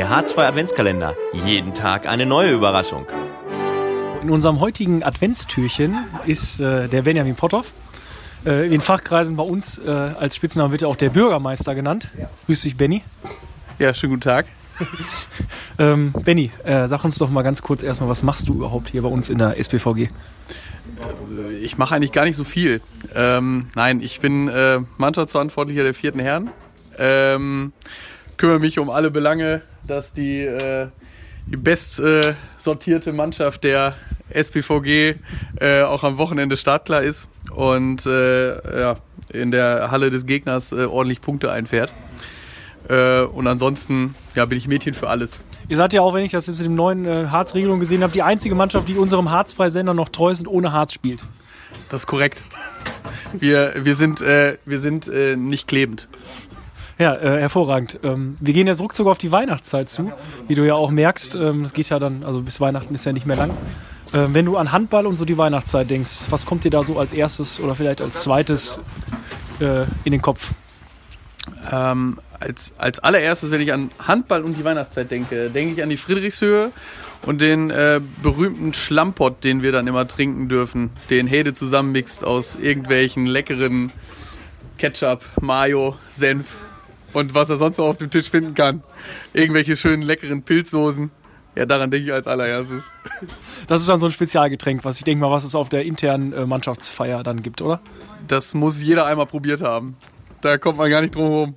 Der 0.00 0.08
H2 0.08 0.38
Adventskalender. 0.38 1.14
Jeden 1.34 1.74
Tag 1.74 2.06
eine 2.06 2.24
neue 2.24 2.52
Überraschung. 2.52 3.04
In 4.22 4.30
unserem 4.30 4.58
heutigen 4.58 5.02
Adventstürchen 5.02 6.06
ist 6.24 6.58
äh, 6.58 6.88
der 6.88 7.02
Benjamin 7.02 7.34
Potthoff. 7.34 7.74
Äh, 8.46 8.64
in 8.64 8.70
den 8.70 8.80
Fachkreisen 8.80 9.36
bei 9.36 9.42
uns 9.42 9.76
äh, 9.76 9.90
als 9.90 10.36
Spitzname 10.36 10.72
wird 10.72 10.80
er 10.80 10.88
auch 10.88 10.96
der 10.96 11.10
Bürgermeister 11.10 11.74
genannt. 11.74 12.10
Grüß 12.46 12.62
dich, 12.62 12.78
Benny. 12.78 13.02
Ja, 13.78 13.92
schönen 13.92 14.14
guten 14.14 14.22
Tag. 14.22 14.46
Ähm, 15.78 16.12
Benny, 16.12 16.50
äh, 16.64 16.88
sag 16.88 17.04
uns 17.04 17.18
doch 17.18 17.28
mal 17.28 17.42
ganz 17.42 17.60
kurz 17.60 17.82
erstmal, 17.82 18.08
was 18.08 18.22
machst 18.22 18.48
du 18.48 18.54
überhaupt 18.54 18.90
hier 18.90 19.00
bei 19.02 19.08
uns 19.08 19.28
in 19.28 19.38
der 19.38 19.58
SPVG? 19.58 20.08
Ich 21.60 21.78
mache 21.78 21.94
eigentlich 21.94 22.12
gar 22.12 22.24
nicht 22.24 22.36
so 22.36 22.44
viel. 22.44 22.82
Ähm, 23.14 23.66
nein, 23.74 24.02
ich 24.02 24.20
bin 24.20 24.48
äh, 24.48 24.80
Mannschaftsverantwortlicher 24.98 25.82
der 25.82 25.94
vierten 25.94 26.20
Herren. 26.20 26.50
Ähm, 26.98 27.72
kümmere 28.36 28.58
mich 28.58 28.78
um 28.78 28.90
alle 28.90 29.10
Belange, 29.10 29.62
dass 29.90 30.12
die, 30.12 30.42
äh, 30.42 30.86
die 31.46 31.56
best 31.56 32.00
äh, 32.00 32.34
sortierte 32.58 33.12
Mannschaft 33.12 33.64
der 33.64 33.94
SPVG 34.30 35.16
äh, 35.60 35.82
auch 35.82 36.04
am 36.04 36.18
Wochenende 36.18 36.56
startklar 36.56 37.02
ist 37.02 37.28
und 37.54 38.06
äh, 38.06 38.80
ja, 38.80 38.96
in 39.32 39.50
der 39.50 39.90
Halle 39.90 40.10
des 40.10 40.26
Gegners 40.26 40.72
äh, 40.72 40.84
ordentlich 40.84 41.20
Punkte 41.20 41.50
einfährt. 41.50 41.90
Äh, 42.88 43.22
und 43.22 43.46
ansonsten 43.46 44.14
ja, 44.34 44.46
bin 44.46 44.58
ich 44.58 44.68
Mädchen 44.68 44.94
für 44.94 45.08
alles. 45.08 45.42
Ihr 45.68 45.76
seid 45.76 45.92
ja 45.92 46.02
auch, 46.02 46.14
wenn 46.14 46.24
ich 46.24 46.32
das 46.32 46.46
jetzt 46.46 46.58
mit 46.58 46.66
dem 46.66 46.74
neuen 46.74 47.04
äh, 47.04 47.26
Harz-Regelung 47.26 47.80
gesehen 47.80 48.02
habe, 48.02 48.12
die 48.12 48.22
einzige 48.22 48.54
Mannschaft, 48.54 48.88
die 48.88 48.96
unserem 48.96 49.30
Harzfreisender 49.30 49.94
noch 49.94 50.08
treu 50.08 50.30
ist 50.30 50.40
und 50.40 50.48
ohne 50.48 50.72
Harz 50.72 50.92
spielt. 50.92 51.22
Das 51.88 52.02
ist 52.02 52.06
korrekt. 52.06 52.42
Wir, 53.32 53.74
wir 53.76 53.94
sind, 53.94 54.20
wir 54.20 54.78
sind 54.80 55.06
nicht 55.06 55.68
klebend. 55.68 56.08
Ja, 57.00 57.14
äh, 57.14 57.40
hervorragend. 57.40 57.98
Ähm, 58.02 58.36
wir 58.40 58.52
gehen 58.52 58.66
jetzt 58.66 58.78
ruckzuck 58.82 59.06
auf 59.06 59.16
die 59.16 59.32
Weihnachtszeit 59.32 59.88
zu, 59.88 60.12
wie 60.48 60.54
du 60.54 60.66
ja 60.66 60.74
auch 60.74 60.90
merkst. 60.90 61.34
Ähm, 61.34 61.62
das 61.62 61.72
geht 61.72 61.88
ja 61.88 61.98
dann, 61.98 62.22
also 62.24 62.42
bis 62.42 62.60
Weihnachten 62.60 62.94
ist 62.94 63.06
ja 63.06 63.14
nicht 63.14 63.24
mehr 63.24 63.36
lang. 63.36 63.56
Ähm, 64.12 64.34
wenn 64.34 64.44
du 64.44 64.58
an 64.58 64.70
Handball 64.70 65.06
und 65.06 65.14
so 65.14 65.24
die 65.24 65.38
Weihnachtszeit 65.38 65.88
denkst, 65.88 66.26
was 66.28 66.44
kommt 66.44 66.64
dir 66.64 66.70
da 66.70 66.82
so 66.82 66.98
als 66.98 67.14
erstes 67.14 67.58
oder 67.58 67.74
vielleicht 67.74 68.02
als 68.02 68.22
zweites 68.22 68.82
äh, 69.60 69.84
in 70.04 70.12
den 70.12 70.20
Kopf? 70.20 70.50
Ähm, 71.72 72.18
als, 72.38 72.74
als 72.76 72.98
allererstes, 72.98 73.50
wenn 73.50 73.62
ich 73.62 73.72
an 73.72 73.88
Handball 74.06 74.44
und 74.44 74.58
die 74.58 74.64
Weihnachtszeit 74.64 75.10
denke, 75.10 75.48
denke 75.48 75.72
ich 75.72 75.82
an 75.82 75.88
die 75.88 75.96
Friedrichshöhe 75.96 76.70
und 77.24 77.40
den 77.40 77.70
äh, 77.70 78.02
berühmten 78.22 78.74
Schlammpott, 78.74 79.42
den 79.42 79.62
wir 79.62 79.72
dann 79.72 79.86
immer 79.86 80.06
trinken 80.06 80.50
dürfen, 80.50 80.90
den 81.08 81.26
Hede 81.26 81.54
zusammenmixt 81.54 82.24
aus 82.24 82.58
irgendwelchen 82.60 83.24
leckeren 83.24 83.90
Ketchup, 84.76 85.24
Mayo, 85.40 85.96
Senf 86.10 86.44
und 87.12 87.34
was 87.34 87.50
er 87.50 87.56
sonst 87.56 87.78
noch 87.78 87.86
auf 87.86 87.96
dem 87.96 88.10
Tisch 88.10 88.30
finden 88.30 88.54
kann. 88.54 88.82
Irgendwelche 89.32 89.76
schönen 89.76 90.02
leckeren 90.02 90.42
Pilzsoßen. 90.42 91.10
Ja, 91.56 91.66
daran 91.66 91.90
denke 91.90 92.06
ich 92.06 92.12
als 92.12 92.26
allererstes. 92.26 92.90
Das 93.66 93.80
ist 93.80 93.88
dann 93.88 93.98
so 93.98 94.06
ein 94.06 94.12
Spezialgetränk, 94.12 94.84
was 94.84 94.98
ich 94.98 95.04
denke 95.04 95.20
mal, 95.20 95.30
was 95.30 95.44
es 95.44 95.54
auf 95.54 95.68
der 95.68 95.84
internen 95.84 96.32
äh, 96.32 96.46
Mannschaftsfeier 96.46 97.22
dann 97.22 97.42
gibt, 97.42 97.60
oder? 97.60 97.80
Das 98.26 98.54
muss 98.54 98.80
jeder 98.80 99.06
einmal 99.06 99.26
probiert 99.26 99.60
haben. 99.60 99.96
Da 100.40 100.58
kommt 100.58 100.78
man 100.78 100.88
gar 100.88 101.00
nicht 101.00 101.14
drum 101.14 101.24
herum. 101.24 101.54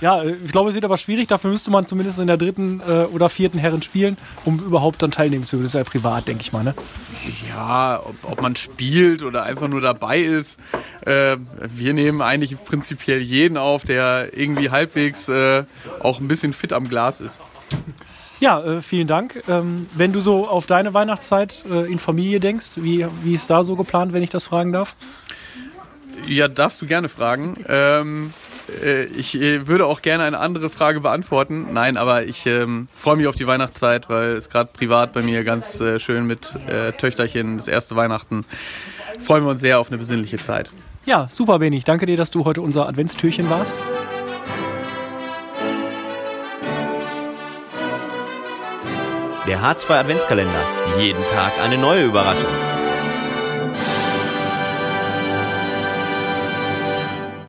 Ja, 0.00 0.22
äh, 0.22 0.36
ich 0.44 0.52
glaube, 0.52 0.70
es 0.70 0.74
wird 0.74 0.84
aber 0.84 0.98
schwierig. 0.98 1.26
Dafür 1.26 1.50
müsste 1.50 1.70
man 1.70 1.86
zumindest 1.86 2.18
in 2.18 2.26
der 2.26 2.36
dritten 2.36 2.80
äh, 2.80 3.04
oder 3.04 3.28
vierten 3.28 3.58
Herren 3.58 3.82
spielen, 3.82 4.16
um 4.44 4.58
überhaupt 4.58 5.02
dann 5.02 5.10
teilnehmen 5.10 5.44
zu 5.44 5.56
können. 5.56 5.64
Das 5.64 5.74
ist 5.74 5.78
ja 5.78 5.84
privat, 5.84 6.28
denke 6.28 6.42
ich 6.42 6.52
mal. 6.52 6.64
Ne? 6.64 6.74
Ja, 7.48 8.00
ob, 8.04 8.16
ob 8.30 8.42
man 8.42 8.56
spielt 8.56 9.22
oder 9.22 9.44
einfach 9.44 9.68
nur 9.68 9.80
dabei 9.80 10.20
ist. 10.20 10.60
Äh, 11.02 11.36
wir 11.74 11.94
nehmen 11.94 12.22
eigentlich 12.22 12.62
prinzipiell 12.64 13.20
jeden 13.20 13.56
auf, 13.56 13.84
der 13.84 14.36
irgendwie 14.36 14.70
halbwegs 14.70 15.28
äh, 15.28 15.64
auch 16.00 16.20
ein 16.20 16.28
bisschen 16.28 16.52
fit 16.52 16.72
am 16.72 16.88
Glas 16.88 17.20
ist. 17.20 17.40
Ja, 18.38 18.62
äh, 18.62 18.82
vielen 18.82 19.06
Dank. 19.06 19.42
Ähm, 19.48 19.86
wenn 19.94 20.12
du 20.12 20.20
so 20.20 20.46
auf 20.46 20.66
deine 20.66 20.92
Weihnachtszeit 20.92 21.64
äh, 21.70 21.90
in 21.90 21.98
Familie 21.98 22.38
denkst, 22.38 22.72
wie, 22.76 23.06
wie 23.22 23.32
ist 23.32 23.48
da 23.48 23.64
so 23.64 23.76
geplant, 23.76 24.12
wenn 24.12 24.22
ich 24.22 24.30
das 24.30 24.46
fragen 24.46 24.72
darf? 24.72 24.94
Ja, 26.26 26.48
darfst 26.48 26.82
du 26.82 26.86
gerne 26.86 27.08
fragen. 27.08 27.64
Ähm, 27.68 28.34
äh, 28.82 29.04
ich 29.04 29.34
äh, 29.40 29.66
würde 29.66 29.86
auch 29.86 30.02
gerne 30.02 30.24
eine 30.24 30.38
andere 30.38 30.70
Frage 30.70 31.00
beantworten. 31.00 31.68
Nein, 31.72 31.96
aber 31.96 32.24
ich 32.24 32.46
ähm, 32.46 32.88
freue 32.96 33.16
mich 33.16 33.26
auf 33.26 33.34
die 33.34 33.46
Weihnachtszeit, 33.46 34.08
weil 34.08 34.36
es 34.36 34.48
gerade 34.48 34.70
privat 34.72 35.12
bei 35.12 35.22
mir 35.22 35.44
ganz 35.44 35.80
äh, 35.80 36.00
schön 36.00 36.26
mit 36.26 36.54
äh, 36.66 36.92
Töchterchen 36.92 37.56
das 37.56 37.68
erste 37.68 37.96
Weihnachten. 37.96 38.44
Freuen 39.18 39.44
wir 39.44 39.50
uns 39.50 39.60
sehr 39.60 39.80
auf 39.80 39.88
eine 39.88 39.98
besinnliche 39.98 40.38
Zeit. 40.38 40.70
Ja, 41.04 41.28
super, 41.28 41.58
Benny. 41.60 41.80
Danke 41.84 42.06
dir, 42.06 42.16
dass 42.16 42.30
du 42.30 42.44
heute 42.44 42.60
unser 42.62 42.88
Adventstürchen 42.88 43.48
warst. 43.48 43.78
Der 49.46 49.60
H2 49.60 49.90
Adventskalender. 49.90 50.50
Jeden 50.98 51.22
Tag 51.32 51.52
eine 51.62 51.78
neue 51.78 52.06
Überraschung. 52.06 52.75